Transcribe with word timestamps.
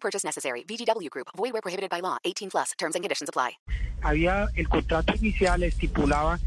Purchase 0.00 0.24
necessary. 0.24 0.64
VGW 0.64 1.08
Group. 1.10 1.28
Void 1.36 1.52
where 1.52 1.62
prohibited 1.62 1.90
by 1.90 2.00
law. 2.00 2.16
18 2.24 2.50
plus. 2.50 2.72
Terms 2.78 2.94
and 2.94 3.02
conditions 3.04 3.28
apply. 3.28 3.58
había 4.02 4.46
el 4.54 4.68
contrato 4.68 5.12
inicial 5.16 5.62
estipulaba 5.64 6.38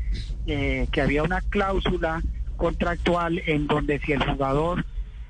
eh, 0.48 0.88
que 0.92 1.02
había 1.02 1.22
una 1.24 1.42
cláusula 1.42 2.22
contractual 2.56 3.42
en 3.46 3.68
donde 3.68 4.00
si 4.00 4.14
el 4.14 4.24
jugador 4.24 4.86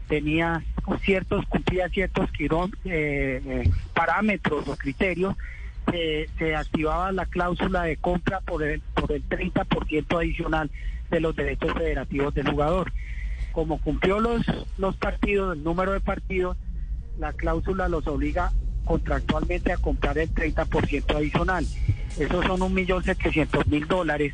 tenía 0.07 0.63
ciertos 1.03 1.45
cumplía 1.47 1.89
ciertos 1.89 2.29
eh, 2.39 2.61
eh, 2.85 3.69
parámetros 3.93 4.67
o 4.67 4.75
criterios 4.75 5.35
se- 5.89 6.29
se 6.37 6.55
activaba 6.55 7.11
la 7.11 7.25
cláusula 7.25 7.83
de 7.83 7.97
compra 7.97 8.41
por 8.41 8.61
el 8.61 8.81
por 8.93 9.11
el 9.11 9.27
30% 9.27 10.17
adicional 10.19 10.69
de 11.09 11.19
los 11.19 11.35
derechos 11.35 11.73
federativos 11.73 12.33
del 12.35 12.49
jugador 12.49 12.91
como 13.51 13.79
cumplió 13.81 14.19
los 14.19 14.43
los 14.77 14.95
partidos 14.97 15.55
el 15.57 15.63
número 15.63 15.93
de 15.93 16.01
partidos 16.01 16.55
la 17.19 17.33
cláusula 17.33 17.87
los 17.87 18.07
obliga 18.07 18.51
contractualmente 18.85 19.71
a 19.71 19.77
comprar 19.77 20.17
el 20.17 20.33
30% 20.33 21.15
adicional. 21.15 21.65
Esos 22.17 22.45
son 22.45 22.61
un 22.61 22.73
millón 22.73 23.03
setecientos 23.03 23.67
mil 23.67 23.87
dólares 23.87 24.33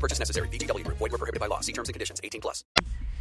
purchase 0.01 0.19
necessary. 0.19 0.49
Group. 0.49 0.97
Void 0.97 1.11
were 1.11 1.21
prohibited 1.21 1.39
by 1.39 1.47
law. 1.47 1.61
See 1.61 1.73
terms 1.73 1.89
and 1.89 1.93
conditions. 1.93 2.19
18 2.23 2.41
plus. 2.41 2.65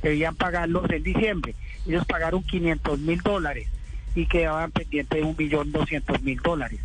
debían 0.02 0.34
pagarlos 0.34 0.90
en 0.90 1.02
diciembre. 1.02 1.54
Ellos 1.86 2.04
pagaron 2.06 2.42
500 2.42 2.98
mil 3.00 3.20
dólares 3.20 3.68
y 4.14 4.26
quedaban 4.26 4.70
pendientes 4.72 5.20
de 5.20 5.24
un 5.24 5.36
millón 5.36 5.72
doscientos 5.72 6.20
mil 6.22 6.38
dólares. 6.40 6.80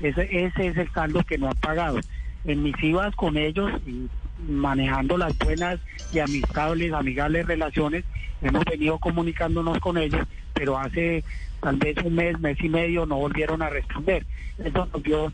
Ese, 0.00 0.46
ese 0.46 0.68
es 0.68 0.76
el 0.76 0.90
saldo 0.92 1.22
que 1.24 1.38
no 1.38 1.48
han 1.48 1.56
pagado. 1.56 2.00
En 2.44 2.62
mis 2.62 2.74
ibas 2.82 3.14
con 3.16 3.36
ellos 3.36 3.70
y 3.86 4.08
manejando 4.48 5.18
las 5.18 5.36
buenas 5.38 5.78
y 6.12 6.20
amistables, 6.20 6.92
amigables 6.92 7.46
relaciones, 7.46 8.04
hemos 8.40 8.64
venido 8.64 8.98
comunicándonos 8.98 9.78
con 9.80 9.98
ellos, 9.98 10.26
pero 10.54 10.78
hace 10.78 11.22
tal 11.60 11.76
vez 11.76 11.96
un 12.02 12.14
mes, 12.14 12.38
mes 12.40 12.56
y 12.62 12.68
medio 12.68 13.04
no 13.04 13.16
volvieron 13.16 13.60
a 13.60 13.68
responder. 13.68 14.24
Eso 14.58 14.86
nos 14.86 15.02
vio 15.02 15.32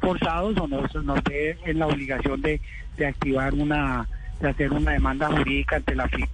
forzados 0.00 0.56
o 0.58 0.66
nos, 0.68 0.94
nos 1.04 1.22
ve 1.24 1.56
en 1.64 1.78
la 1.78 1.86
obligación 1.86 2.40
de, 2.42 2.60
de 2.96 3.06
activar 3.06 3.54
una, 3.54 4.06
de 4.40 4.48
hacer 4.48 4.72
una 4.72 4.92
demanda 4.92 5.28
jurídica 5.28 5.76
ante 5.76 5.94
la 5.94 6.08
FIFA. 6.08 6.26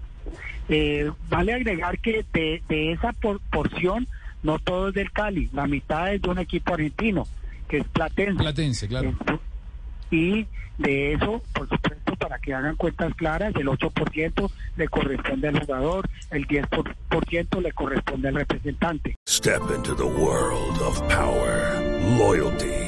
Eh, 0.69 1.11
vale 1.31 1.55
agregar 1.55 1.99
que 1.99 2.25
de, 2.33 2.63
de 2.69 2.93
esa 2.93 3.13
por- 3.15 3.41
porción 3.51 4.07
no 4.43 4.59
todo 4.59 4.89
es 4.89 4.95
del 4.95 5.11
Cali, 5.11 5.49
la 5.53 5.67
mitad 5.67 6.13
es 6.15 6.21
de 6.23 6.29
un 6.31 6.39
equipo 6.39 6.75
argentino, 6.75 7.27
que 7.69 7.79
es 7.79 7.89
Platense. 7.89 8.35
Platense, 8.43 8.87
claro. 8.89 9.09
Eh, 9.27 9.39
Y 10.11 10.47
de 10.79 11.15
eso, 11.15 11.43
por 11.53 11.69
supuesto, 11.69 12.15
para 12.17 12.39
que 12.39 12.55
hagan 12.55 12.77
cuentas 12.77 13.13
claras, 13.15 13.53
el 13.57 13.67
8% 13.67 14.51
le 14.77 14.89
corresponde 14.89 15.49
al 15.49 15.59
jugador, 15.61 16.09
el 16.31 16.47
10% 16.47 17.61
le 17.61 17.73
corresponde 17.73 18.29
al 18.29 18.35
representante. 18.37 19.17
Step 19.29 19.61
into 19.75 19.95
the 19.97 20.05
world 20.05 20.81
of 20.83 21.01
power, 21.09 21.83
loyalty, 22.17 22.88